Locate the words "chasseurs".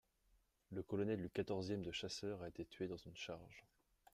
1.91-2.41